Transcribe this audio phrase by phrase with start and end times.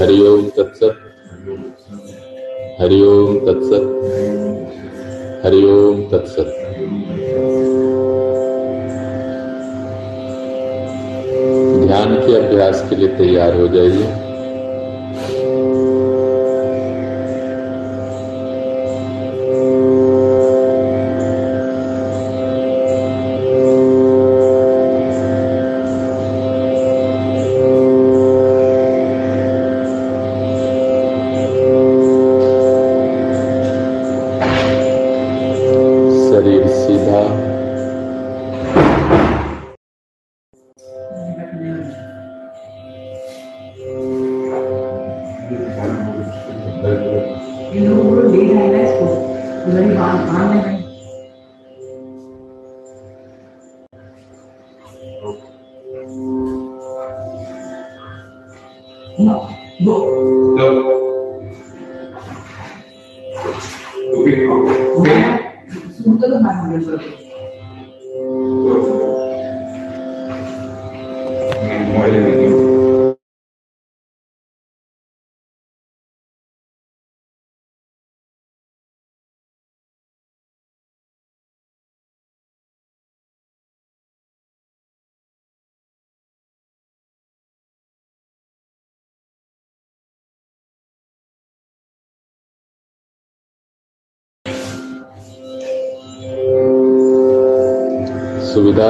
[0.00, 0.98] हरिओम तत्सत।
[2.80, 3.84] हरिओम तत्सत।
[5.46, 6.54] हरिओम तत्सत।
[11.86, 14.27] ध्यान के अभ्यास के लिए तैयार हो जाइए।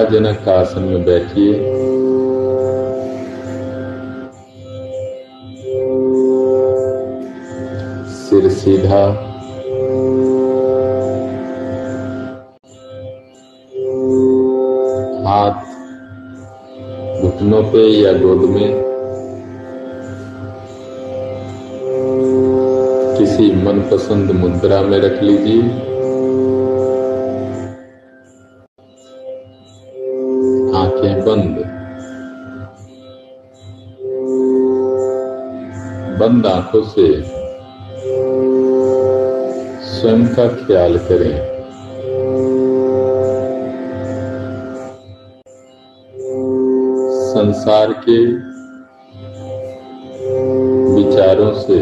[0.08, 1.54] सुविधाजनक आसन में बैठिए।
[8.08, 9.04] सिर सीधा।
[15.28, 15.64] हाथ
[17.22, 18.82] घुटनों पे या गोद में।
[23.18, 25.97] किसी मनपसंद मुद्रा में रख लीजिए।
[36.28, 37.04] बंद आँखों से
[39.82, 41.36] स्वयं का ख्याल करें।
[47.28, 48.18] संसार के
[50.96, 51.78] विचारों से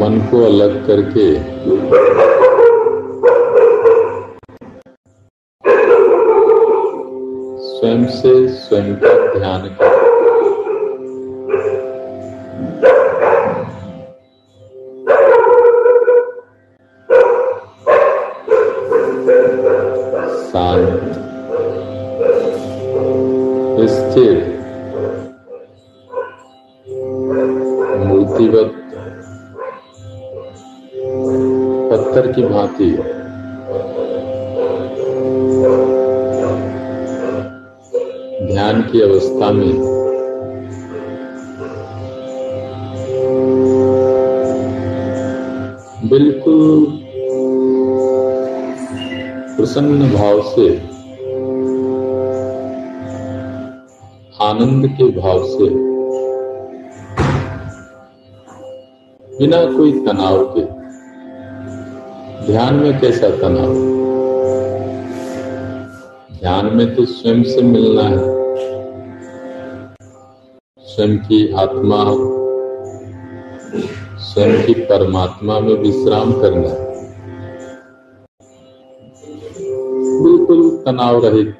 [0.00, 1.30] मन को अलग करके
[7.70, 9.91] स्वयं से स्वयं का ध्यान करें।
[50.42, 50.78] भाव से।
[54.44, 55.70] आनंद के भाव से।
[59.38, 60.60] बिना कोई तनाव के।
[62.46, 63.74] ध्यान में कैसा तनाव?
[66.38, 68.18] ध्यान में तो स्वयं से मिलना है।
[70.80, 72.04] स्वयं की आत्मा।
[74.18, 76.81] स्वयं की परमात्मा में विश्राम करना। है
[80.86, 81.54] तनाव रहित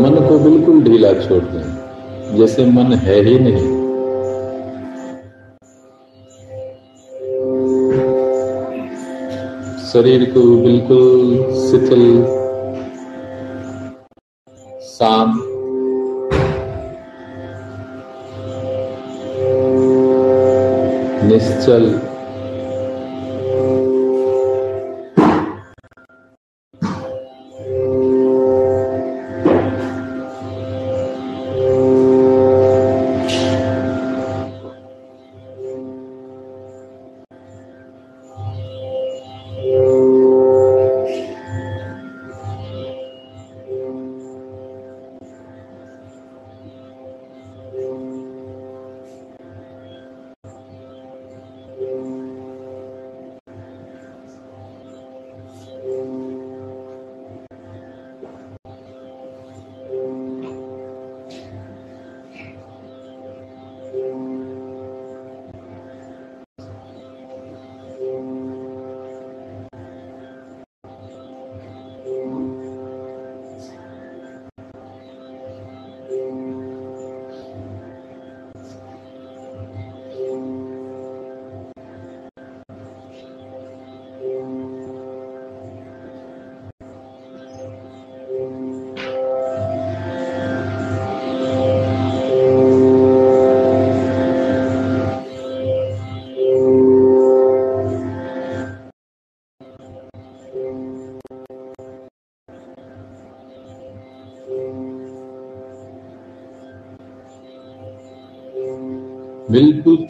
[0.00, 3.74] मन को बिल्कुल ढीला छोड़ दें, जैसे मन है ही नहीं।
[9.86, 12.06] शरीर को बिल्कुल शिथिल,
[14.88, 15.42] शांत।
[21.24, 21.84] निश्चल।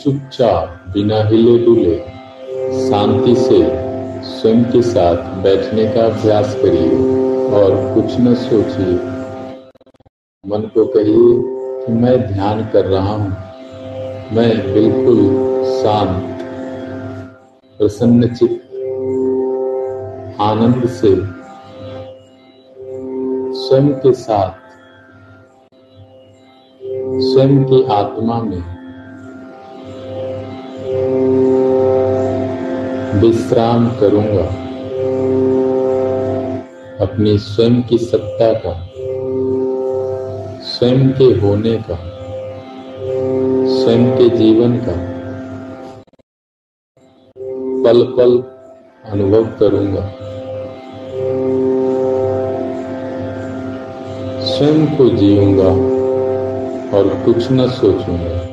[0.00, 1.96] चुपचाप बिना हिले डुले
[2.88, 3.58] शांति से
[4.22, 6.90] स्वयं के साथ बैठने का अभ्यास करिए
[7.50, 8.94] और कुछ न सोचिए।
[10.44, 13.31] मन को कहिए कि मैं ध्यान कर रहा हूँ।
[14.32, 15.22] मैं बिल्कुल
[15.82, 16.44] शांत,
[17.81, 18.62] प्रसन्न चित्त,
[20.40, 21.16] आनंद से
[23.58, 24.64] स्वयं के साथ,
[27.22, 28.75] स्वयं की आत्मा में
[33.16, 34.46] विश्राम करूँगा।
[37.00, 38.72] अपनी स्वयं की सत्ता का,
[40.62, 41.98] स्वयं के होने का,
[43.76, 44.96] स्वयं के जीवन का
[47.84, 48.32] पल पल
[49.10, 50.00] अनुभव करूँगा।
[54.46, 55.70] स्वयं को जीऊँगा
[56.98, 58.45] और कुछ न सोचूँगा।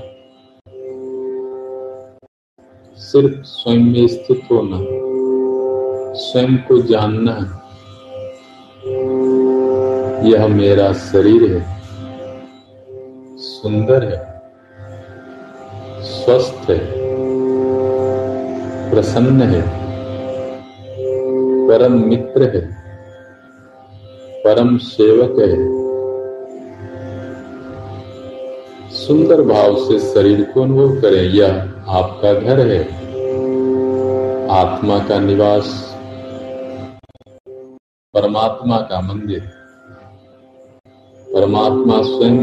[3.14, 4.78] सिर्फ़ स्वयं में स्थित होना,
[6.14, 7.34] स्वयं को जानना,
[10.30, 11.78] यह मेरा शरीर है।
[13.38, 14.18] सुंदर है,
[16.04, 16.80] स्वस्थ है,
[18.92, 19.62] प्रसन्न है,
[21.68, 22.66] परम मित्र है,
[24.44, 25.84] परम सेवक है।
[28.90, 33.03] सुंदर भाव से शरीर को अनुभव करें, यह आपका घर है।
[34.54, 35.68] आत्मा का निवास,
[38.14, 39.40] परमात्मा का मंदिर।
[41.28, 42.38] परमात्मा स्वयं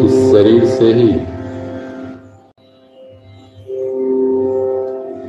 [0.00, 1.08] इस शरीर से ही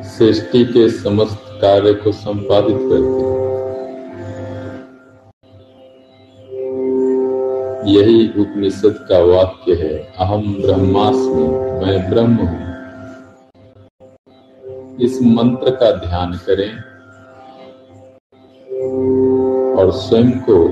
[0.09, 3.41] सृष्टि के समस्त कार्य को संपादित करते हैं।
[7.87, 11.47] यही उपनिषद का वाक्य है अहम ब्रह्मास्मि,
[11.79, 12.72] मैं ब्रह्म हूँ।
[15.01, 16.77] इस मंत्र का ध्यान करें
[19.75, 20.67] और स्वयं को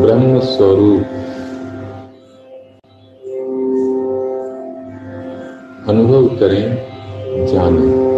[0.00, 1.02] ब्रह्म स्वरूप
[5.88, 6.86] अनुभव करें,
[7.46, 8.10] जानें।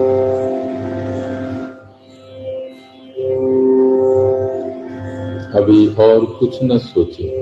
[5.55, 7.42] अभी और कुछ न सोचे।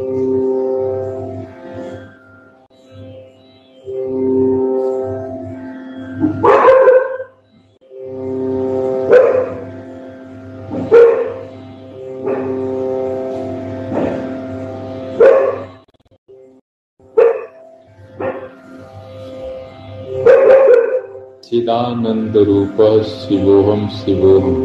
[21.81, 24.57] चिदानंद रूप शिवोहम शिवोहम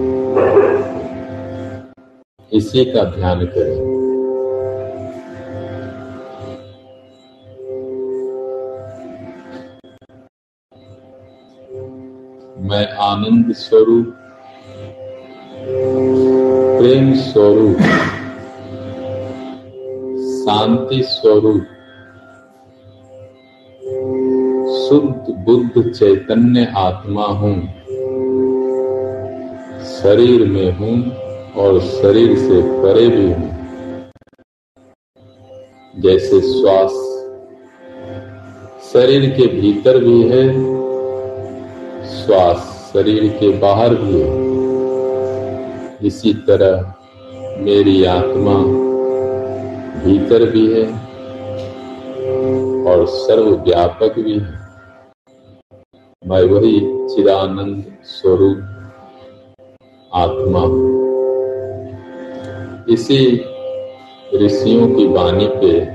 [2.52, 3.80] इसी का ध्यान करें।
[12.62, 14.14] मैं आनंद स्वरूप,
[16.80, 17.80] प्रेम स्वरूप,
[20.36, 21.75] शांति स्वरूप
[24.96, 27.56] शुद्ध बुद्ध चैतन्य आत्मा हूँ।
[29.86, 31.12] शरीर में हूँ
[31.54, 33.50] और शरीर से परे भी हूँ।
[35.96, 36.92] जैसे श्वास
[38.94, 40.48] शरीर के भीतर भी है,
[42.16, 46.94] श्वास शरीर के बाहर भी है। इसी तरह
[47.60, 48.58] मेरी आत्मा
[50.06, 50.88] भीतर भी है
[52.88, 54.65] और सर्वव्यापक भी है।
[56.28, 58.58] मैं वही चिदानंद स्वरूप
[60.14, 60.62] आत्मा।
[62.94, 63.36] इसी
[64.36, 65.86] ऋषियों की वाणी पे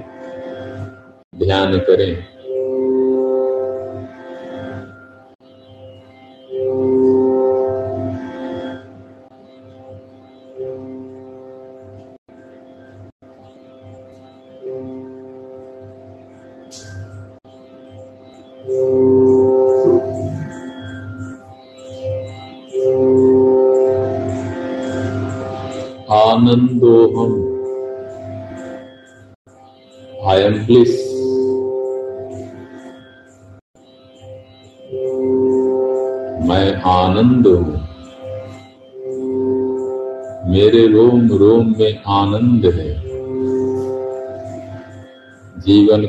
[1.46, 2.29] ध्यान करें।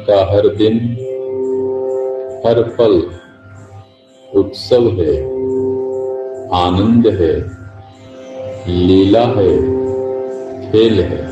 [0.08, 0.78] का हर दिन,
[2.46, 2.94] हर पल
[4.30, 5.16] उत्सव है,
[6.56, 7.34] आनंद है,
[8.68, 9.54] लीला है,
[10.64, 11.30] खेल है।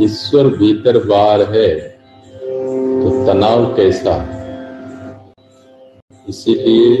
[0.00, 1.68] ईश्वर भीतर बार है
[3.00, 4.14] तो तनाव कैसा?
[6.26, 6.96] इसीलिए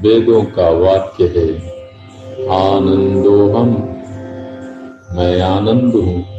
[0.00, 1.48] वेदों का वाक्य है
[2.50, 3.70] आनंदो हम
[5.12, 6.29] मैं आनंद हूँ।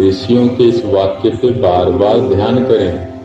[0.00, 3.17] ऋषियों के इस वाक्य पे बार बार ध्यान करें।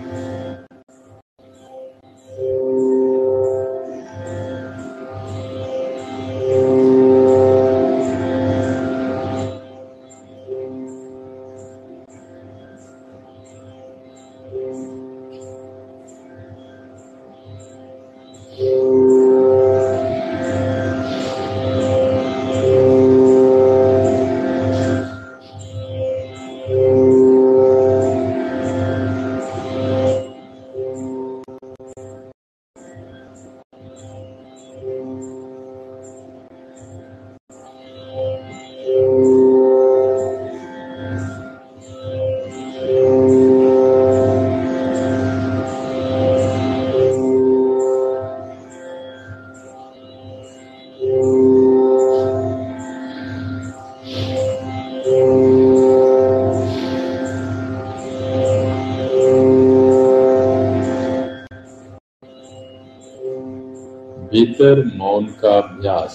[64.64, 66.12] भीतर मौन का अभ्यास,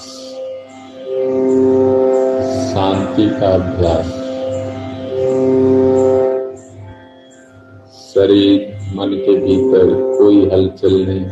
[2.73, 4.07] शांति का अभ्यास।
[8.15, 9.87] शरीर, मन के भीतर
[10.19, 11.27] कोई हलचल नहीं।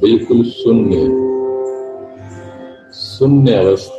[0.00, 0.96] बिल्कुल शून्य।
[2.94, 3.91] शून्य अवस्था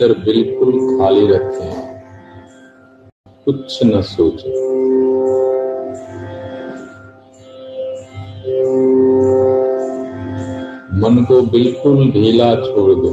[0.00, 2.00] भीतर बिल्कुल खाली रखें
[3.44, 4.50] कुछ न सोचें।
[11.00, 13.10] मन को बिल्कुल ढीला छोड़ दो।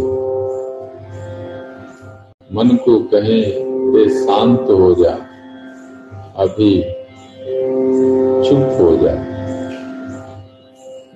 [2.53, 5.13] मन को कहें वे शांत हो जा।
[6.35, 6.81] अभी
[8.49, 9.15] चुप हो जा।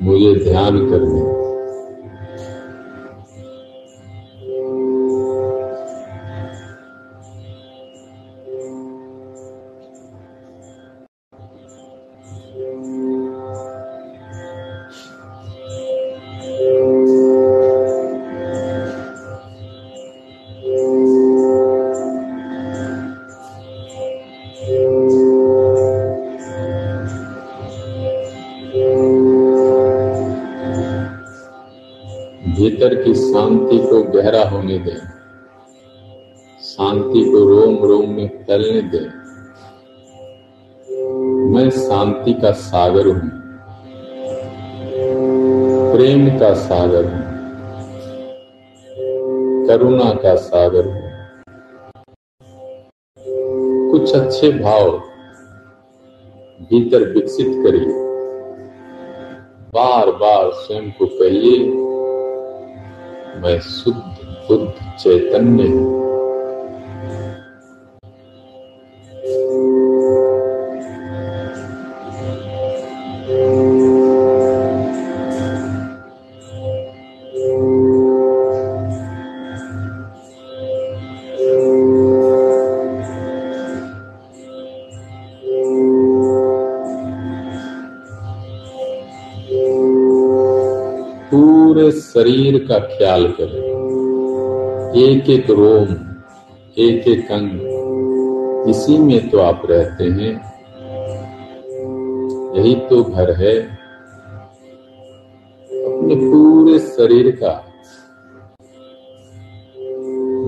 [0.02, 1.11] मुझे ध्यान करने
[41.52, 43.32] मैं शांति का सागर हूँ।
[45.96, 47.22] प्रेम का सागर हूँ।
[49.68, 51.12] करुणा का सागर हूँ।
[53.92, 54.92] कुछ अच्छे भाव
[56.62, 57.86] भीतर विकसित करिए।
[59.74, 61.60] बार बार स्वयं को कहिए,
[63.42, 66.11] मैं शुद्ध बुद्ध चैतन्य हूँ।
[92.32, 93.64] शरीर का ख्याल करें।
[94.96, 95.88] एक एक रोम,
[96.78, 97.60] एक एक अंग,
[98.70, 100.34] इसी में तो आप रहते हैं।
[102.58, 103.60] यही तो घर है।
[105.72, 107.66] अपने पूरे शरीर का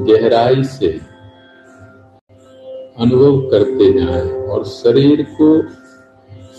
[0.07, 0.99] गहराई से
[2.99, 5.61] अनुभव करते जाएँ और शरीर को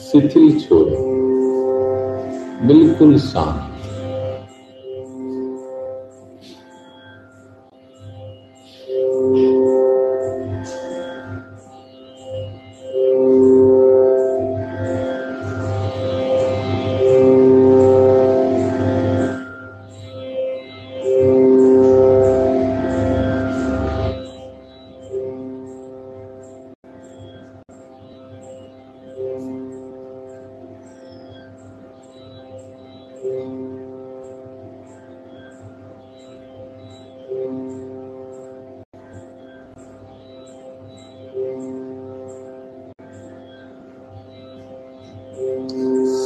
[0.03, 1.15] शिथिल छोड़ें।
[2.67, 3.74] बिल्कुल शांत।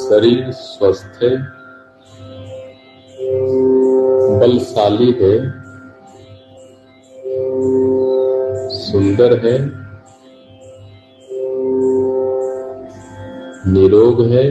[0.08, 1.30] शरीर स्वस्थ है,
[4.40, 5.34] बलशाली है,
[8.76, 9.58] सुंदर है,
[13.72, 14.46] निरोग है,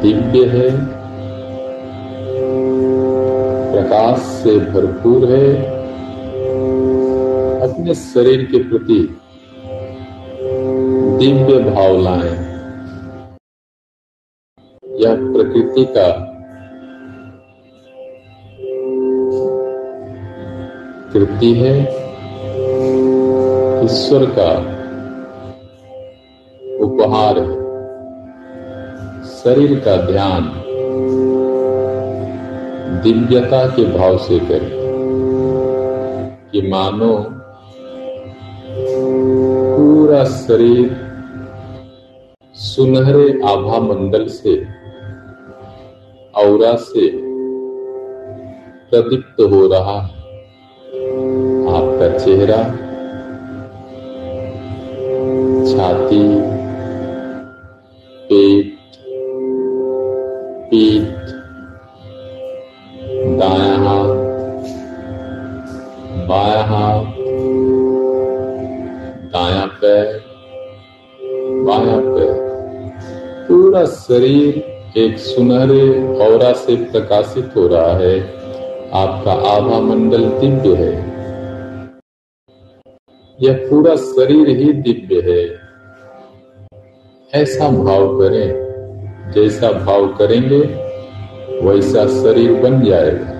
[0.00, 0.70] दिव्य है,
[3.72, 5.54] प्रकाश से भरपूर है,
[7.68, 9.00] अपने शरीर के प्रति
[11.18, 11.96] दिव्य भाव
[15.84, 16.32] का
[21.12, 21.82] कृति है
[23.84, 24.76] ईश्वर का।
[26.84, 27.56] उपहार है
[29.24, 30.62] शरीर का ध्यान।
[33.02, 34.70] दिव्यता के भाव से करें
[36.52, 37.24] कि मानो
[39.76, 40.96] पूरा शरीर
[42.54, 44.75] सुनहरे आभा मंडल से
[46.46, 47.10] औरा से
[48.90, 50.14] प्रदीप्त हो रहा है।
[51.68, 52.62] आपका चेहरा
[55.68, 56.22] छाती,
[58.28, 58.76] पेट,
[60.70, 61.34] पीठ,
[63.40, 64.14] दाया हाथ,
[66.28, 67.04] बाया हाथ,
[69.32, 70.08] दाया पैर,
[71.66, 72.34] बाया पैर,
[73.48, 74.65] पूरा शरीर
[74.96, 78.20] एक सुनहरे और से प्रकाशित हो रहा है।
[78.92, 80.92] आपका आभा मंडल दिव्य है।
[83.42, 85.58] यह पूरा शरीर ही दिव्य है।
[87.42, 88.48] ऐसा भाव करें,
[89.34, 90.60] जैसा भाव करेंगे,
[91.66, 93.35] वैसा शरीर बन जाएगा।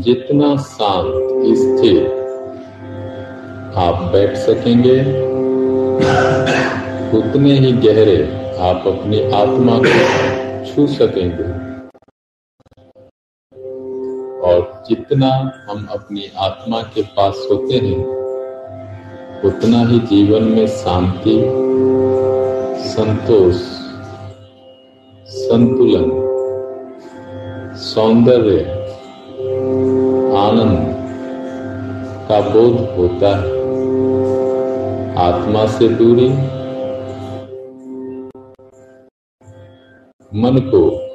[0.00, 2.04] जितना शांत, स्थिर
[3.76, 5.00] आप बैठ सकेंगे,
[7.18, 8.16] उतने ही गहरे
[8.58, 11.44] आप अपनी आत्मा को छू सकेंगे।
[14.40, 15.28] और जितना
[15.70, 18.04] हम अपनी आत्मा के पास होते हैं,
[19.44, 21.42] उतना ही जीवन में शांति,
[22.88, 23.54] संतोष,
[25.28, 26.10] संतुलन,
[27.76, 28.79] सौंदर्य
[32.32, 33.60] का बोध होता है।
[35.16, 36.28] आत्मा से दूरी।
[40.34, 41.10] मन को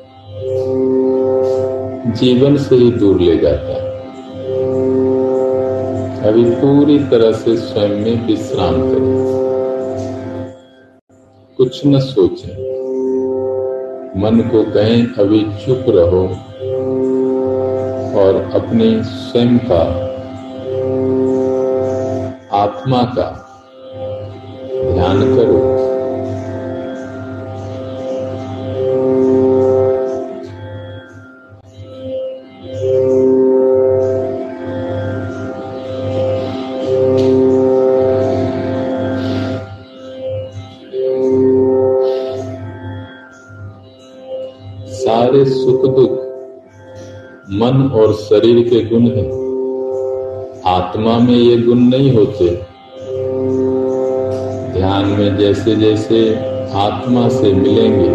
[2.12, 3.86] जीवन से ही दूर ले जाता है।
[6.28, 9.36] अभी पूरी तरह से स्वयं में विश्राम करें।
[11.58, 12.66] कुछ न सोचें।
[14.22, 16.24] मन को कहें, अभी चुप रहो
[18.22, 20.15] और अपने स्वयं का
[22.66, 23.30] आत्मा का
[24.94, 25.64] ध्यान करो।
[44.90, 46.12] सारे सुख दुख
[47.52, 49.45] मन और शरीर के गुण हैं।
[50.96, 52.46] आत्मा में ये गुण नहीं होते।
[54.74, 56.20] ध्यान में जैसे जैसे
[56.74, 58.12] आत्मा से मिलेंगे,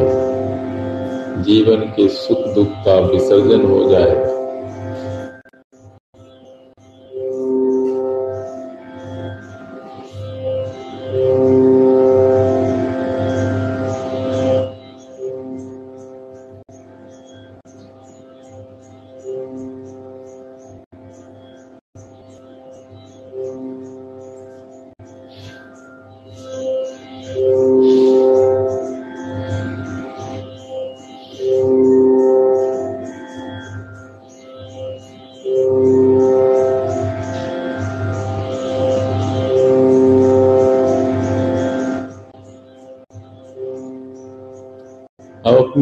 [1.43, 4.30] जीवन के सुख दुख का विसर्जन हो जाएगा।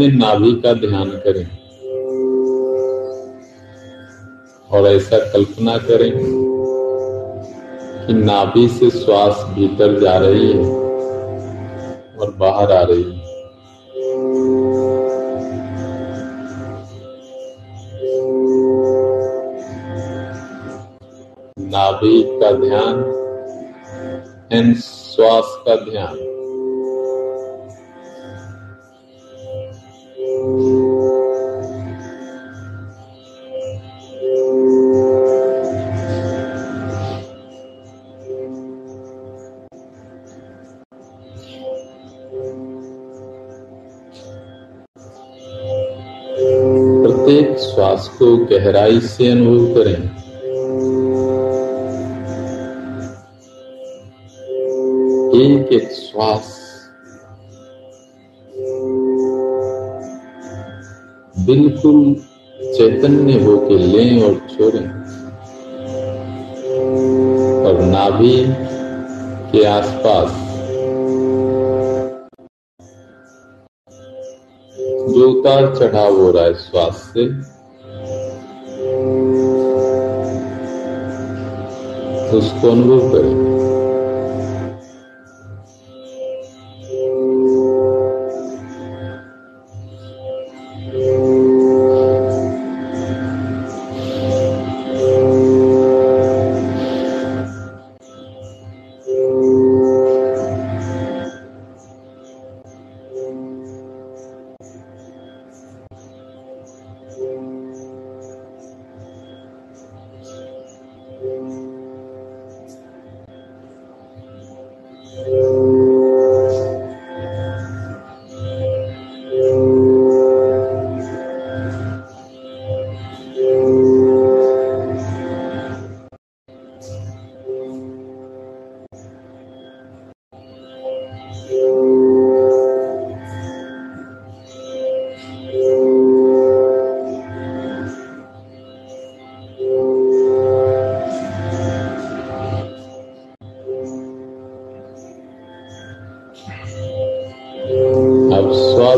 [0.09, 1.47] अपने नाभि का ध्यान करें।
[4.71, 6.13] और ऐसा कल्पना करें
[8.07, 10.77] कि नाभि से श्वास भीतर जा रही है
[12.19, 13.19] और बाहर आ रही है।
[21.69, 23.05] नाभि का ध्यान
[24.53, 26.38] एंड श्वास का ध्यान।
[48.09, 50.29] को गहराई से अनुभव करें।
[55.41, 56.59] एक एक श्वास।
[61.47, 62.15] बिल्कुल
[62.75, 64.99] चैतन्य होके लें और छोड़ें।
[67.65, 68.45] और नाभि
[69.53, 70.49] के आसपास।
[75.09, 77.58] जो उतार चढ़ाव हो रहा है श्वास से।
[82.37, 83.58] उसको अनुभव करें।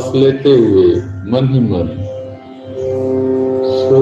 [0.00, 0.84] श्वास लेते हुए
[1.30, 1.88] मन ही मन
[3.80, 3.98] सो।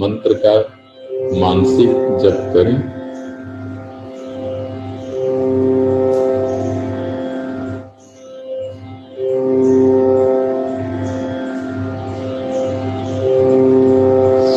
[0.00, 0.54] मंत्र का
[1.40, 1.90] मानसिक
[2.22, 2.76] जप करें।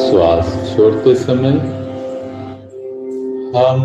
[0.09, 1.57] श्वास छोड़ते समय
[3.57, 3.81] हम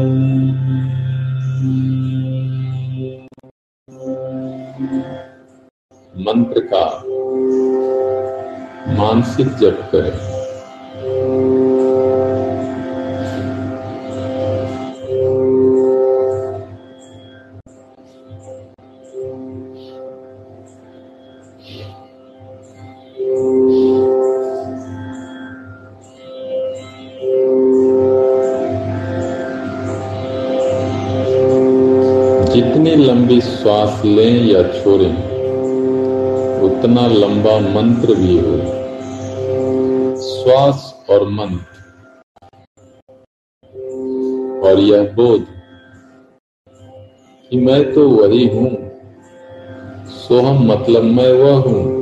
[6.15, 6.85] मंत्र का
[8.95, 10.30] मानसिक जप करें।
[34.05, 35.15] लें या छोड़ें,
[36.63, 38.57] उतना लंबा मंत्र भी हो।
[40.21, 41.71] श्वास और मंत्र।
[44.65, 45.47] और यह बोध
[47.51, 48.71] कि मैं तो वही हूँ,
[50.09, 52.00] सोहम मतलब मैं वह हूँ।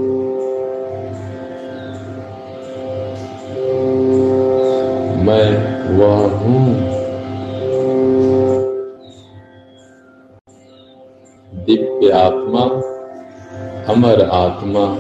[14.29, 14.97] आत्मा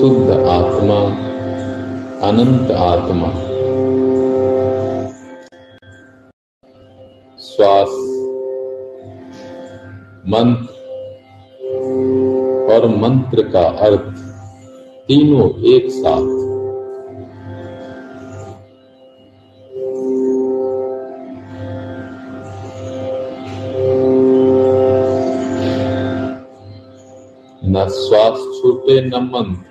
[0.00, 1.30] शुद्ध आत्मा
[2.28, 3.28] अनंत आत्मा।
[7.38, 7.88] श्वास
[10.28, 10.74] मंत्र
[12.72, 14.18] और मंत्र का अर्थ
[15.08, 16.39] तीनों एक साथ।
[27.90, 29.70] श्वास छूटे न मंत्र।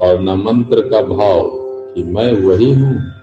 [0.00, 1.50] और न मंत्र का भाव
[1.94, 3.17] कि मैं वही हूँ।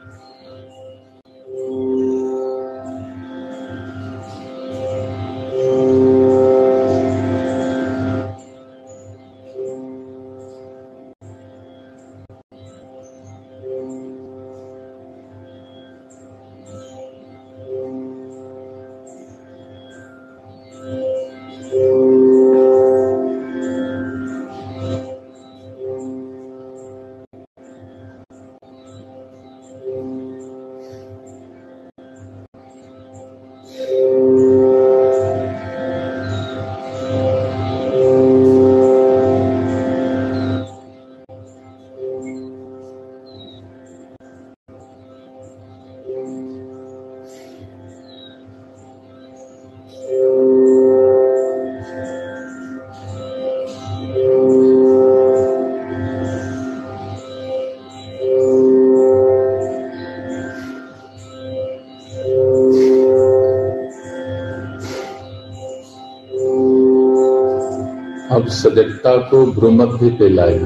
[68.45, 70.59] अब सजगता को भ्रूमध्य पे लाए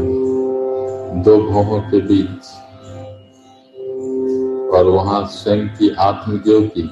[1.23, 2.45] दो भवों के बीच।
[4.75, 6.89] और वहाँ स्वयं की आत्मज्योति।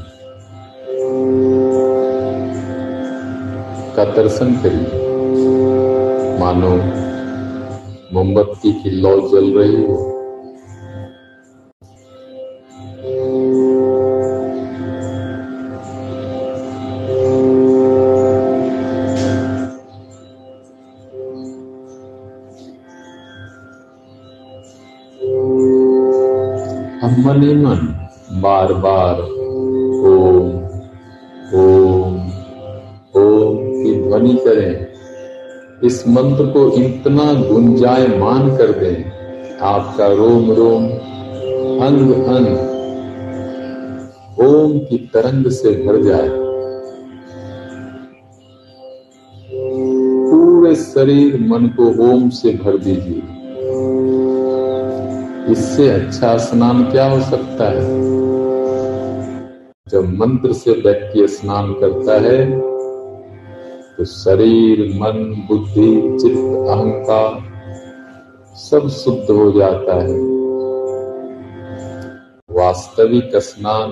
[3.95, 4.99] का दर्शन करिए।
[6.39, 6.69] मानो
[8.13, 10.16] मोमबत्ती की लौ जल रही हो।
[27.07, 27.77] हम मन ही मन
[28.41, 29.19] बार बार
[30.07, 30.47] ओम
[31.55, 32.15] ओम
[33.15, 34.87] ओम की ध्वनि करें।
[35.83, 38.97] इस मंत्र को इतना गुंजायमान कर दें,
[39.61, 40.89] आपका रोम रोम
[41.85, 42.49] अंग अंग
[44.47, 46.29] ओम की तरंग से भर जाए।
[50.27, 53.36] पूरे शरीर मन को ओम से भर दीजिए।
[55.49, 58.01] इससे अच्छा स्नान क्या हो सकता है?
[59.89, 62.59] जब मंत्र से व्यक्ति स्नान करता है
[63.97, 67.57] तो शरीर, मन, बुद्धि, चित्त, अहंकार
[68.55, 70.37] सब शुद्ध हो जाता है।
[72.51, 73.89] वास्तविक स्नान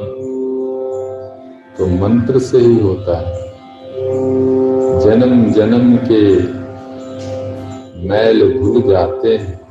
[1.77, 3.45] तो मंत्र से ही होता है।
[4.99, 6.37] जन्म जन्म के
[8.07, 9.64] मैल भूल जाते हैं।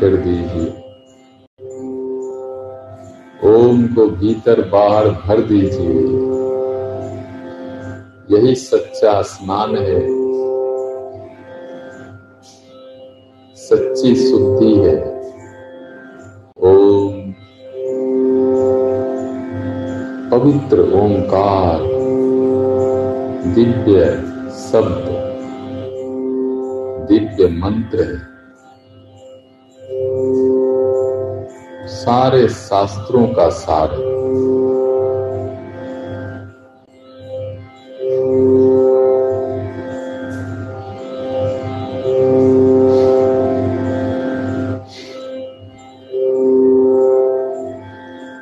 [0.00, 0.82] कर दीजिए।
[3.44, 6.26] ओम को भीतर बाहर भर दीजिए।
[8.36, 10.26] यही सच्चा स्नान है।
[13.56, 15.16] सच्ची शुद्धि है।
[16.62, 17.32] ओम।
[20.30, 21.80] पवित्र ओंकार।
[23.54, 24.04] दिव्य
[24.50, 25.26] शब्द।
[27.08, 28.35] दिव्य मंत्र है।
[32.06, 34.16] सारे शास्त्रों का सार। है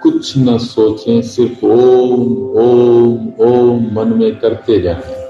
[0.03, 5.23] कुछ न सोचें, सिर्फ़ ओम ओम ओम, मन में करते जाएँ।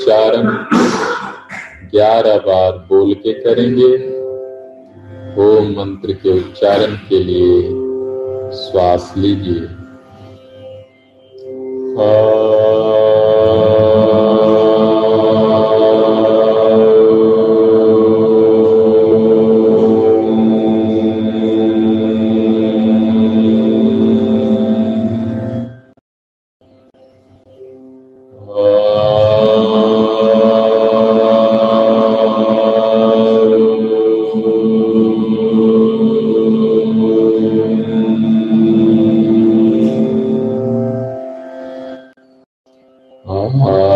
[0.00, 0.46] उच्चारण
[1.90, 3.88] ग्यारह बार बोल के करेंगे।
[5.42, 7.62] ओम मंत्र के उच्चारण के लिए
[8.52, 9.69] श्वास लीजिए।
[43.52, 43.89] Om.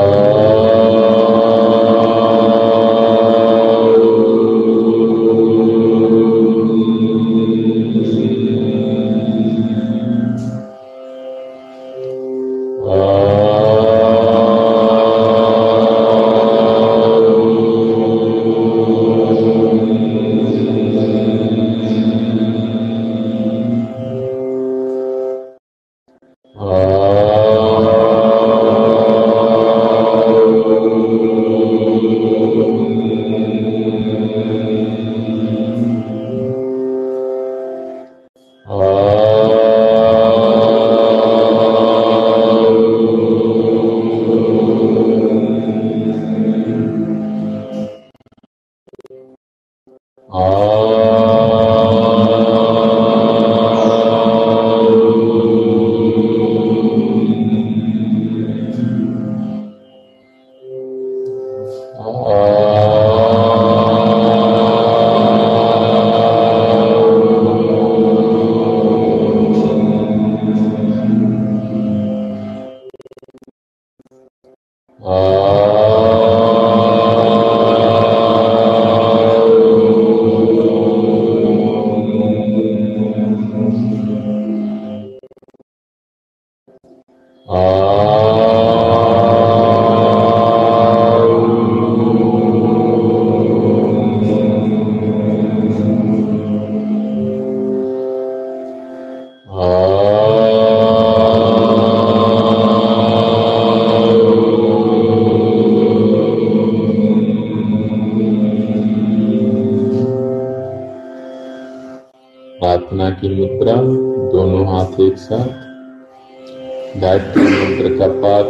[117.02, 118.46] गायत्री मंत्र का पाठ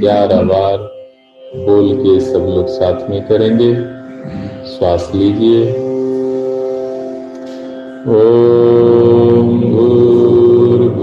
[0.00, 0.76] ग्यारह बार
[1.56, 3.74] बोल के सब लोग साथ में करेंगे।
[4.68, 5.62] श्वास लीजिए।
[8.08, 11.02] ओम भूर्भुवस्वः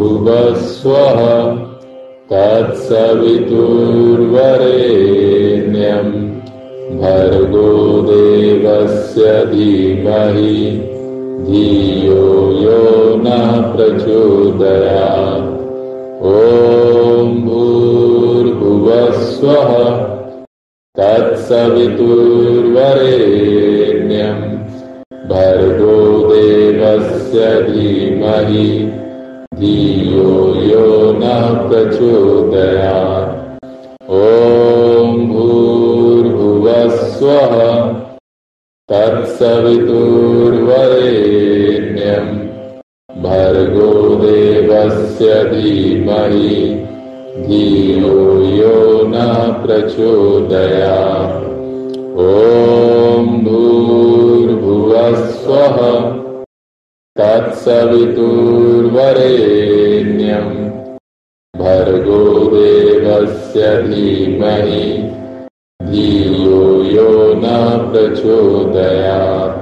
[2.32, 3.20] तत्सवितुर्वरेण्यं
[7.00, 10.82] भर्गो देवस्य धीमहि,
[11.46, 12.26] धियो
[12.62, 13.30] यो न
[13.76, 15.39] प्रचोदयात्।
[16.28, 18.50] ॐ भूर्भुवस्वः
[21.00, 21.62] तत्सवितुर्वरेण्यं
[25.30, 26.00] भर्गो
[26.32, 28.66] देवस्य धीमहि
[29.60, 30.90] धियो यो
[31.22, 31.24] न
[31.70, 33.32] प्रचोदयात्।
[34.20, 36.36] ॐ भूर्भुवस्वः
[38.92, 40.10] तत्सवितुर्वरेण्यं
[43.24, 46.52] भर्गो देवस्य धीमहि
[47.48, 48.14] धियो
[48.60, 49.16] यो न
[49.64, 51.44] प्रचोदयात्।
[52.26, 54.58] ॐ भूर्भुवस्वः
[57.20, 58.10] तत्सवितुर्वरेण्यं
[61.62, 62.24] भर्गो
[62.56, 64.86] देवस्य धीमहि
[65.92, 66.62] धियो
[66.96, 67.12] यो
[67.44, 67.46] न
[67.92, 69.59] प्रचोदयात्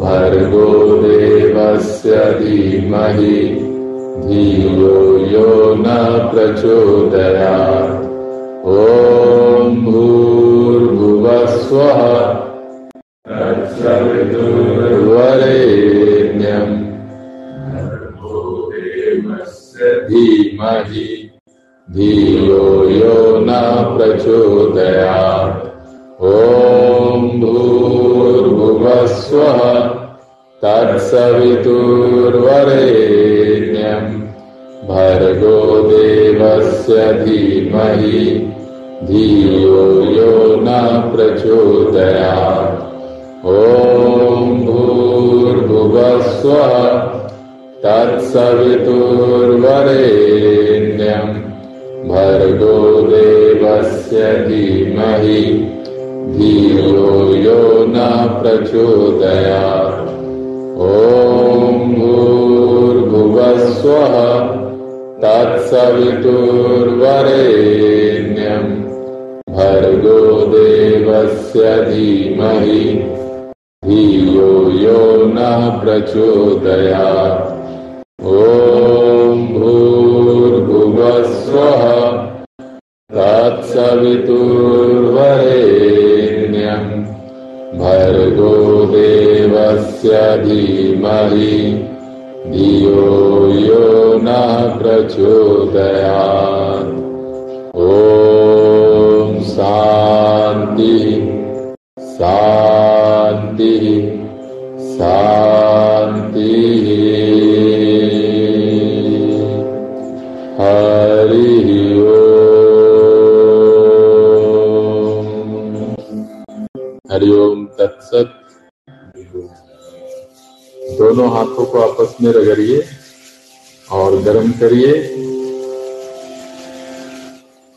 [0.00, 3.69] भर्गो देवस्य धीमहि।
[4.30, 4.94] धियो
[5.26, 5.86] यो न
[6.30, 8.09] प्रचोदयात्।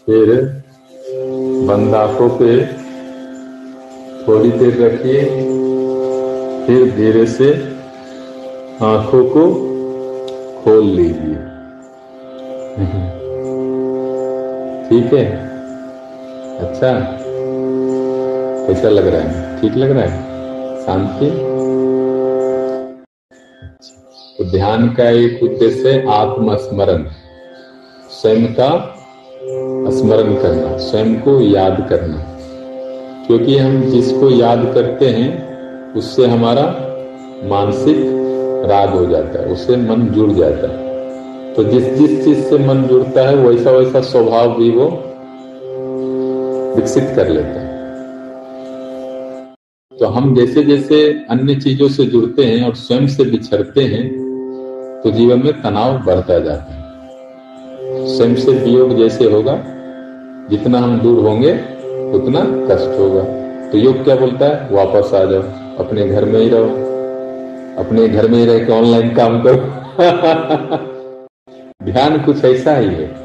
[0.08, 0.30] फिर
[1.68, 2.56] बंद आँखों पे
[4.28, 5.22] थोड़ी देर रखिए।
[6.68, 7.52] फिर धीरे से
[8.86, 9.44] आँखों को
[10.64, 11.36] खोल लीजिए।
[14.90, 15.26] ठीक है?
[16.60, 16.92] अच्छा।
[18.68, 19.62] कैसा लग रहा है?
[19.62, 20.82] ठीक लग रहा है?
[20.86, 21.30] शांति
[24.38, 27.06] तो ध्यान का एक उद्देश्य आत्मस्मरण।
[28.12, 28.70] स्वयं का
[29.94, 32.18] स्मरण करना, स्वयं को याद करना।
[33.28, 35.54] क्योंकि हम जिसको याद करते हैं,
[35.94, 36.64] उससे हमारा
[37.44, 37.98] मानसिक
[38.70, 40.84] राग हो जाता है, उससे मन जुड़ जाता है।
[41.54, 44.86] तो जिस जिस चीज़ से मन जुड़ता है वैसा वैसा स्वभाव भी वो
[46.76, 47.74] विकसित कर लेता है।
[50.00, 54.24] तो हम जैसे जैसे अन्य चीज़ों से जुड़ते हैं और स्वयं से बिछड़ते हैं
[55.04, 56.84] तो जीवन में तनाव बढ़ता जाता है।
[58.08, 59.64] स्वयं से वियोग जैसे होगा
[60.50, 61.52] जितना हम दूर होंगे,
[62.14, 63.24] उतना कष्ट होगा।
[63.70, 64.70] तो योग क्या बोलता है?
[64.72, 65.44] वापस आ जाओ।
[65.78, 66.70] अपने घर में ही रहो।
[67.84, 69.56] अपने घर में ही रह के ऑनलाइन काम करो।
[71.84, 73.24] ध्यान कुछ ऐसा ही है।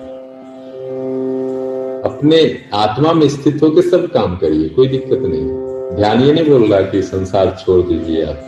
[2.05, 6.73] अपने आत्मा में स्थित होकर सब काम करिए, कोई दिक्कत नहीं। ध्यान ये नहीं बोल
[6.73, 8.39] रहा कि संसार छोड़ दीजिए आप।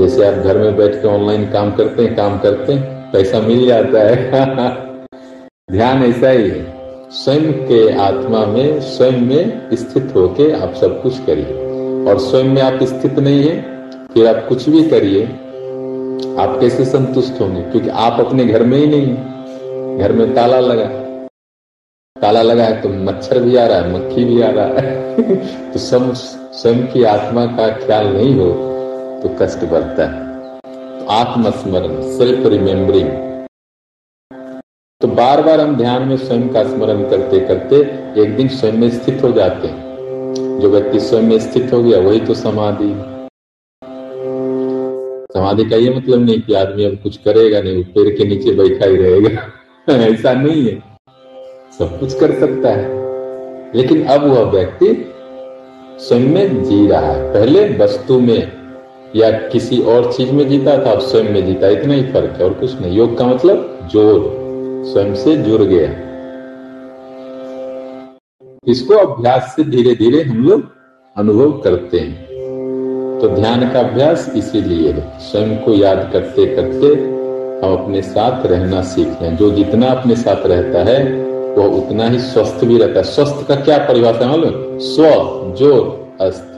[0.00, 3.66] जैसे आप घर में बैठ के ऑनलाइन काम करते हैं, काम करते हैं, पैसा मिल
[3.66, 4.30] जाता है।
[5.72, 6.75] ध्यान ऐसा ही है।
[7.10, 11.44] स्वयं के आत्मा में स्वयं में स्थित होके आप सब कुछ करिए।
[12.10, 13.62] और स्वयं में आप स्थित नहीं है,
[14.14, 15.24] फिर आप कुछ भी करिए,
[16.38, 17.62] आप कैसे संतुष्ट होंगे?
[17.62, 19.14] क्योंकि आप अपने घर में ही नहीं
[19.98, 20.84] घर में ताला लगा
[22.20, 25.14] ताला लगा है तो मच्छर भी आ रहा है, मक्खी भी आ रहा है।
[25.72, 26.12] तो सब
[26.52, 28.50] स्वयं की आत्मा का ख्याल नहीं हो
[29.22, 30.26] तो कष्ट बढ़ता है।
[31.00, 33.25] तो आत्मस्मरण सेल्फ रिमेम्बरिंग
[35.00, 37.76] तो बार बार हम ध्यान में स्वयं का स्मरण करते करते
[38.22, 39.96] एक दिन स्वयं में स्थित हो जाते हैं।
[40.60, 42.92] जो व्यक्ति स्वयं में स्थित हो गया, वही तो समाधि।
[45.34, 48.50] समाधि का ये मतलब नहीं कि आदमी अब कुछ करेगा नहीं, वो पेड़ के नीचे
[48.50, 49.52] बैठा ही रहेगा।
[49.92, 50.82] ऐसा नहीं है।
[51.78, 52.88] सब कुछ कर सकता है।
[53.76, 55.12] लेकिन अब वह व्यक्ति
[55.98, 58.52] स्वयं में जी रहा है। पहले वस्तु में
[59.16, 62.44] या किसी और चीज़ में जीता था, अब स्वयं में जीता। इतना ही फ़र्क है
[62.44, 64.35] और कुछ नहीं। योग का मतलब ज़ोर
[64.86, 66.06] स्वयं से जुड़ गया।
[68.68, 70.62] इसको अभ्यास से धीरे धीरे हम लोग
[71.16, 72.26] अनुभव करते हैं।
[73.20, 77.16] तो ध्यान का अभ्यास इसीलिए है। स्वयं को याद करते करते
[77.66, 81.24] हम अपने साथ रहना सीख लें जो जितना अपने साथ रहता है,
[81.54, 85.04] वह उतना ही स्वस्थ भी रहता है। स्वस्थ का क्या परिभाषा है स्व,
[85.58, 86.52] जो, अस्त।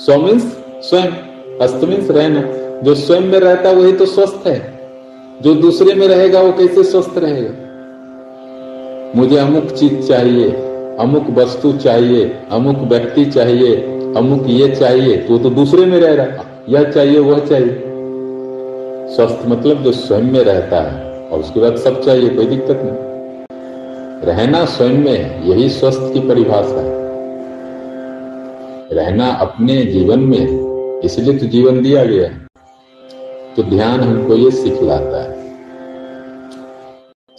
[0.00, 0.42] स्व मीन्स
[0.80, 1.08] स्वयं।
[1.58, 2.42] अस्त मीन्स रहना।
[2.82, 4.80] जो स्वयं में रहता है, वही तो स्वस्थ है।
[5.42, 7.59] जो दूसरे में रहेगा, वो कैसे स्वस्थ रहेगा?
[9.16, 10.50] मुझे अमुक चीज़ चाहिए,
[11.00, 13.76] अमुक वस्तु चाहिए, अमुक व्यक्ति चाहिए,
[14.16, 17.82] अमुक ये चाहिए तो तो दूसरे में रह रहा, यह चाहिए, वह चाहिए।
[19.16, 23.08] स्वस्थ मतलब जो स्वयं में रहता है, और उसके बाद सब चाहिए, कोई दिक्कत नहीं।
[24.24, 26.98] रहना स्वयं में यही स्वस्थ की परिभाषा है।
[28.92, 32.28] रहना अपने जीवन में इसलिए तो जीवन दिया गया
[33.56, 35.39] तो ध्यान हमको ये सिखलाता है।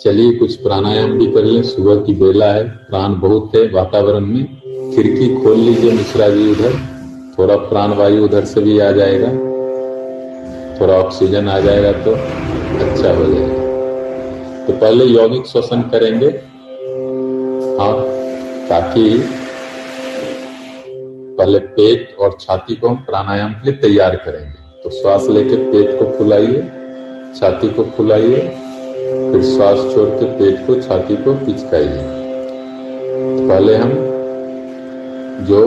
[0.02, 4.45] चलिए कुछ प्राणायाम भी कर लें सुबह की बेला है, प्राण बहुत है वातावरण में।
[4.95, 6.74] खिड़की खोल लीजिए मिश्रा जी उधर।
[7.38, 9.28] थोड़ा प्राण वायु उधर से भी आ जाएगा।
[10.80, 16.30] थोड़ा ऑक्सीजन आ जाएगा तो अच्छा हो जाएगा। तो पहले यौगिक श्वसन करेंगे।
[17.80, 17.93] हाँ
[18.70, 19.04] ताकि
[21.38, 25.97] पहले पेट और छाती को हम प्राणायाम के लिए तैयार करेंगे। तो श्वास लेके पेट
[25.99, 26.62] को फुलाइए,
[27.39, 28.61] छाती को फुलाइए।
[29.12, 32.20] फिर श्वास छोड़ के पेट को, छाती को पिचकाइए
[33.38, 33.89] तो पहले हम
[35.45, 35.62] जो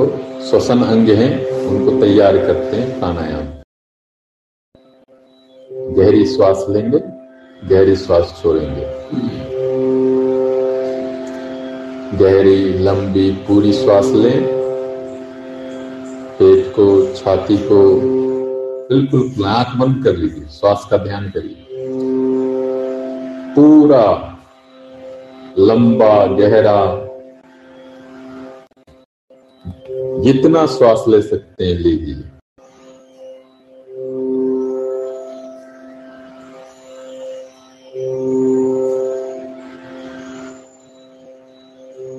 [0.51, 3.47] श्वसन अंग हैं, उनको तैयार करते हैं प्राणायाम।
[5.95, 6.99] गहरी श्वास लेंगे,
[7.69, 8.87] गहरी श्वास छोड़ेंगे।
[12.19, 14.47] गहरी, लंबी, पूरी श्वास लें।
[16.39, 17.81] पेट को, छाती को
[18.89, 21.64] बिल्कुल आँख बंद कर लीजिए। श्वास का ध्यान करिए।
[23.85, 24.39] पूरा
[25.59, 26.97] लंबा, गहरा।
[30.21, 32.23] जितना श्वास ले सकते हैं, लीजिए।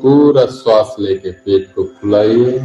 [0.02, 2.60] पूरा श्वास लेके पेट को फुलाइए,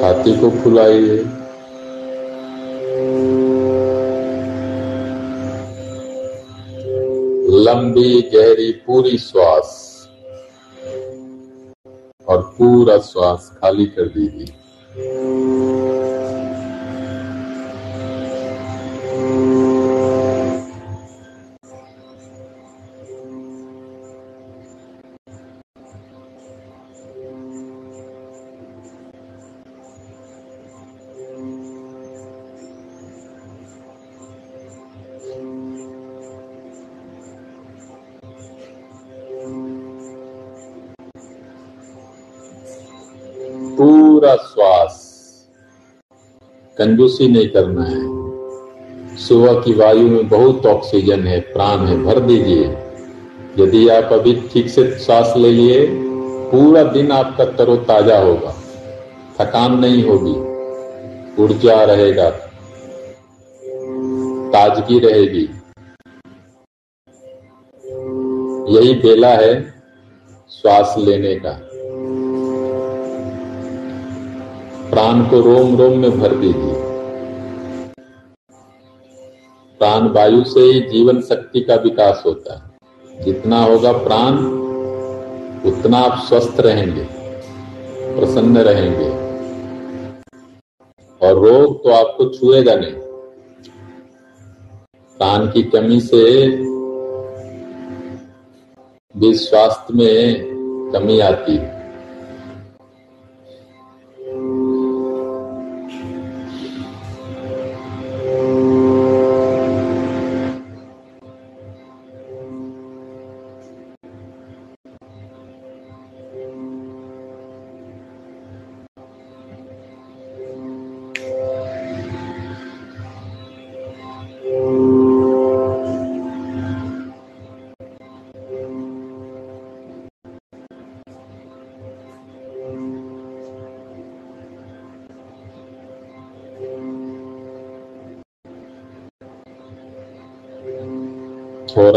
[0.00, 1.26] छाती को फुलाइए।
[7.56, 9.68] लंबी गहरी पूरी श्वास
[12.28, 15.75] और पूरा श्वास खाली कर दीजिए।
[47.16, 48.16] कंजूसी नहीं करना है।
[49.16, 52.76] सुबह की वायु में बहुत ऑक्सीजन है, प्राण है, भर दीजिए।
[53.58, 55.86] यदि आप अभी ठीक से सांस ले लिए,
[56.50, 58.54] पूरा दिन आपका तरोताजा होगा।
[59.40, 60.56] थकान नहीं होगी।
[61.42, 62.30] ऊर्जा रहेगा।
[64.50, 65.48] ताजगी रहेगी।
[68.76, 69.74] यही बेला है
[70.50, 71.60] श्वास लेने का।
[74.90, 76.85] प्राण को रोम रोम में भर दीजिए।
[79.86, 84.34] प्राण वायु से ही जीवन शक्ति का विकास होता है। जितना होगा प्राण,
[85.70, 87.08] उतना आप स्वस्थ रहेंगे,
[88.20, 89.08] प्रसन्न रहेंगे।
[91.26, 92.92] और रोग तो आपको छुएगा नहीं।
[95.18, 96.46] प्राण की कमी से
[99.20, 100.44] भी स्वास्थ्य में
[100.92, 101.75] कमी आती है।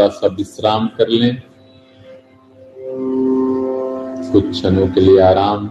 [0.00, 1.42] थोड़ा सा विश्राम कर लें।
[4.32, 5.66] कुछ क्षणों के लिए आराम।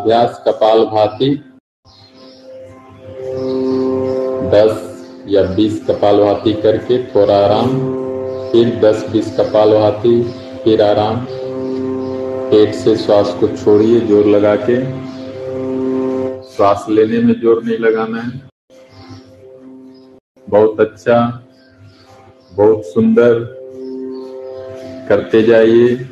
[0.00, 1.34] अभ्यास कपाल भाती,
[4.50, 7.68] दस या बीस कपाल भाती करके थोड़ा आराम,
[8.52, 10.22] फिर दस बीस कपाल भाती,
[10.64, 11.26] फिर आराम।
[12.50, 14.76] पेट से श्वास को छोड़िए, ज़ोर लगा के।
[16.50, 18.42] श्वास लेने में ज़ोर नहीं लगाना है।
[20.48, 21.46] बहुत अच्छा
[22.52, 23.38] बहुत सुंदर।
[25.08, 26.09] करते जाइए।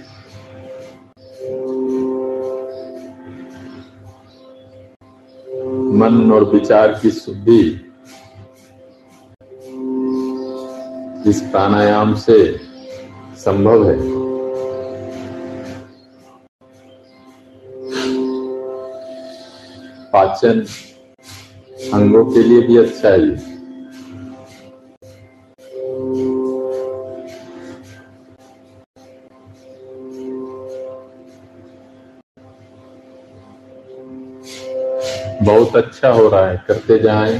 [5.98, 7.60] मन और विचार की शुद्धि
[11.30, 12.38] इस प्राणायाम से
[13.38, 13.96] संभव है।
[20.12, 20.64] पाचन
[21.94, 23.57] अंगों के लिए भी अच्छा है
[35.48, 37.38] बहुत अच्छा हो रहा है करते जाएँ।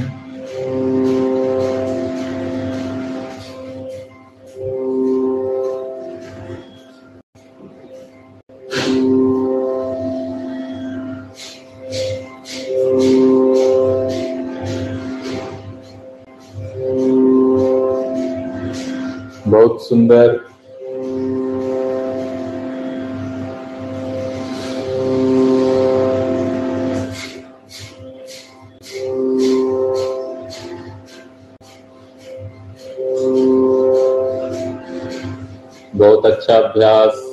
[19.47, 20.38] बहुत सुंदर।
[36.61, 37.28] बहुत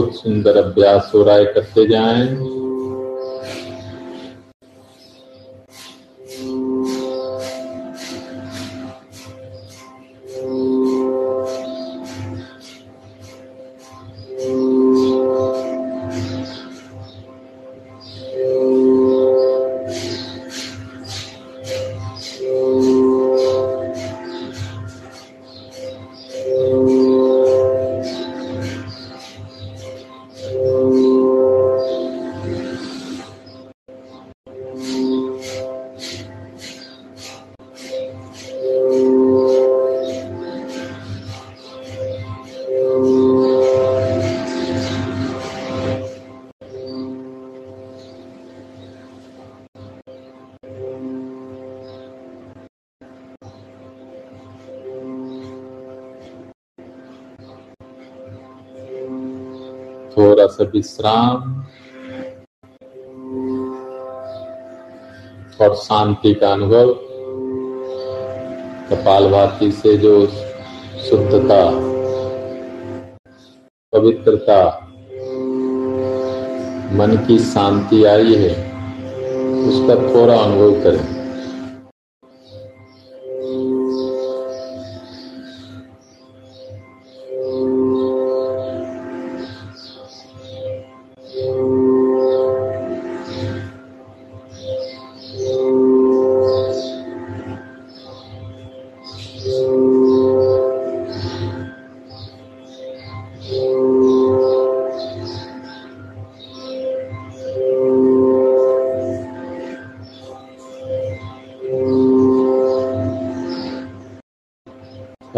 [0.00, 2.57] बहुत सुंदर अभ्यास हो रहा है करते जाएँ।
[60.74, 61.64] विश्राम
[65.60, 66.92] और शांति का अनुभव
[68.90, 70.26] कपाल भाती से जो
[71.10, 71.70] शुद्धता,
[73.92, 74.88] पवित्रता,
[76.92, 78.50] मन की शांति आई है,
[79.68, 81.17] उसका थोड़ा अनुभव करें।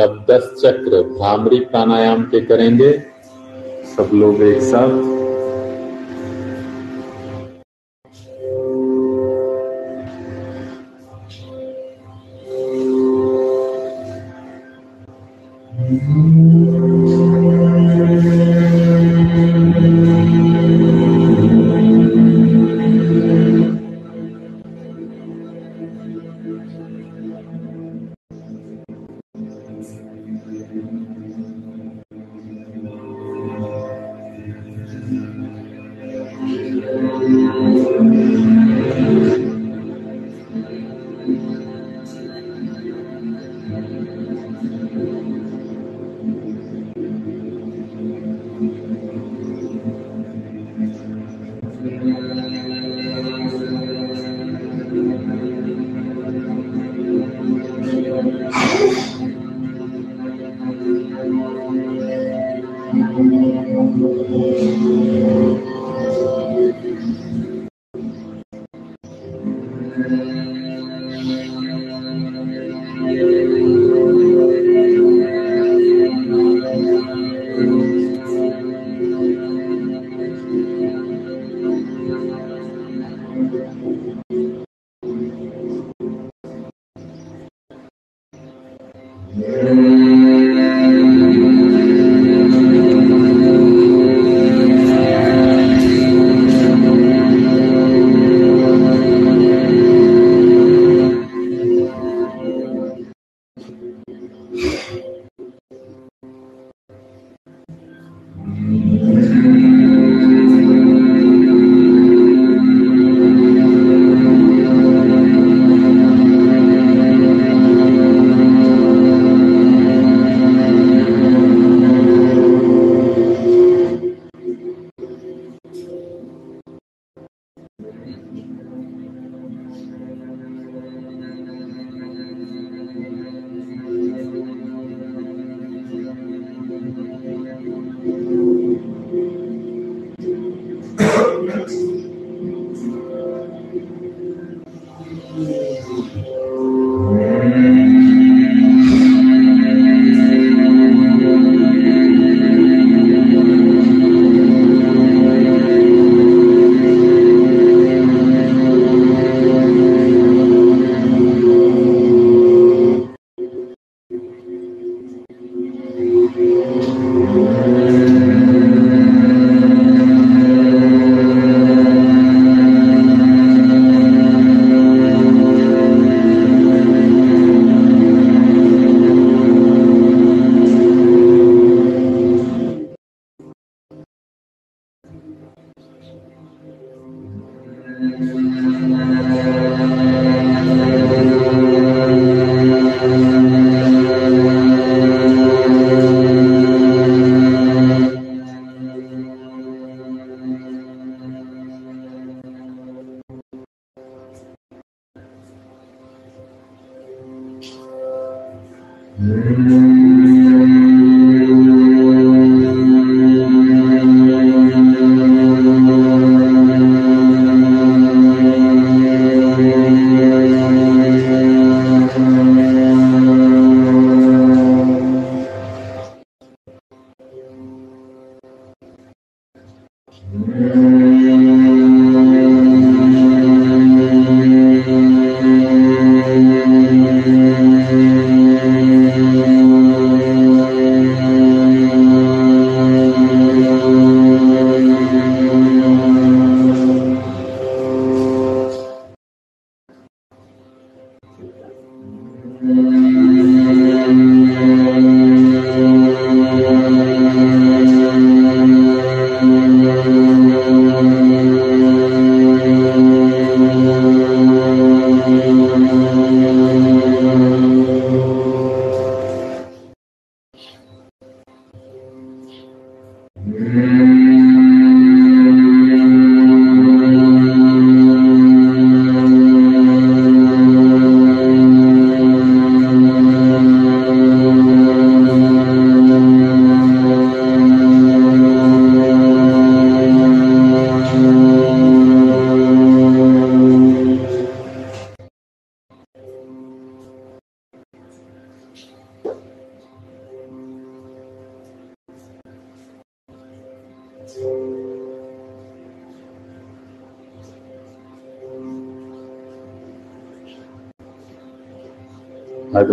[0.01, 2.93] अब दस चक्र भ्रामरी प्राणायाम के करेंगे।
[3.97, 5.20] सब लोग एक साथ।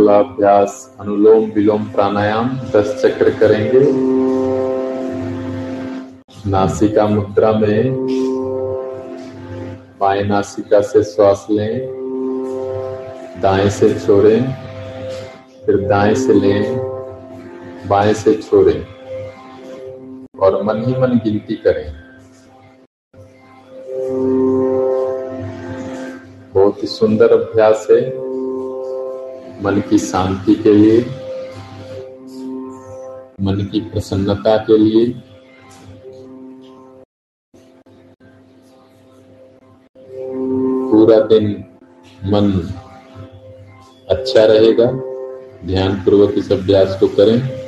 [0.07, 3.79] अगला अभ्यास अनुलोम विलोम प्राणायाम दस चक्र करेंगे।
[6.49, 8.07] नासिका मुद्रा में
[9.99, 11.73] बाएँ नासिका से श्वास लें,
[13.41, 14.43] दाएँ से छोड़ें,
[15.65, 16.77] फिर दाएँ से लें,
[17.87, 18.81] बाएँ से छोड़ें
[20.39, 21.85] और मन ही मन गिनती करें।
[26.53, 28.16] बहुत ही सुंदर अभ्यास है।
[29.68, 30.99] मन की शांति के लिए,
[33.41, 35.05] मन की प्रसन्नता के लिए।
[40.91, 41.65] पूरा दिन
[42.26, 42.51] मन
[44.09, 44.86] अच्छा रहेगा।
[45.68, 47.66] ध्यान पूर्वक इस अभ्यास को करें।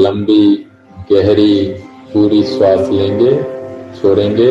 [0.00, 0.44] लंबी
[1.12, 1.54] गहरी
[2.12, 3.32] पूरी श्वास लेंगे
[4.00, 4.50] छोड़ेंगे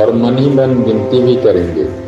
[0.00, 2.05] और मन ही मन गिनती भी करेंगे।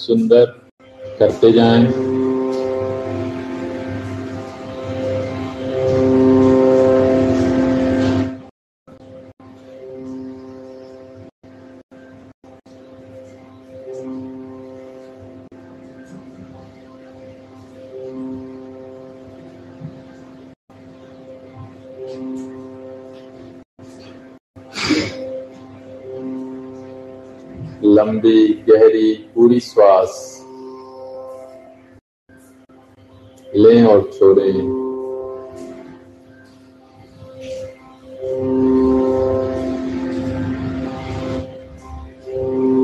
[0.00, 0.44] सुंदर
[1.18, 1.86] करते जाएँ।
[27.84, 28.49] लंबी
[29.50, 30.12] पूरी श्वास
[33.56, 34.60] लें और छोड़ें।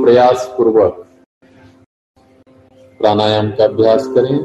[0.05, 1.07] प्रयास पूर्वक
[3.01, 4.39] प्राणायाम का अभ्यास करें।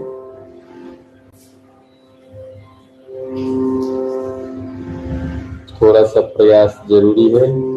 [5.82, 7.71] थोड़ा सा प्रयास ज़रूरी है।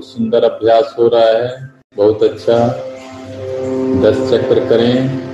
[0.00, 2.68] बहुत सुंदर अभ्यास हो रहा है। बहुत अच्छा।
[4.02, 5.29] दस चक्र करें।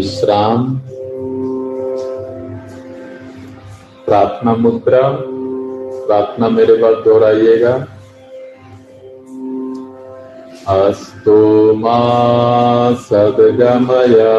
[0.00, 0.74] विश्राम
[4.06, 5.02] प्रार्थना मुद्रा
[6.06, 7.72] प्रार्थना मेरे बाद दोहराइएगा।
[10.68, 11.36] अस्तो
[11.74, 12.00] मा
[12.94, 14.32] सदगमया।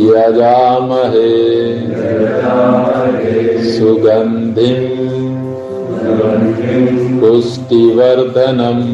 [0.06, 1.32] यजामहे
[3.78, 4.80] सुगन्धिं
[7.20, 8.84] पुष्टिवर्धनम्।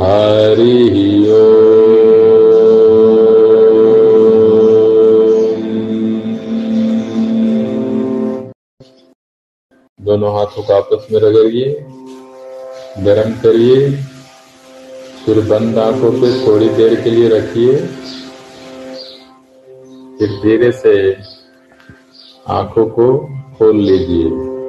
[0.01, 0.99] हरिः
[1.39, 1.90] ओम्।
[10.11, 11.85] दोनों हाथों को आपस में रगड़िए,
[13.03, 13.91] गर्म करिए,
[15.25, 17.75] फिर बंद आँखों पे थोड़ी देर के लिए रखिए।
[20.17, 20.95] फिर धीरे से
[22.47, 23.05] आँखों को
[23.57, 24.60] खोल लीजिए।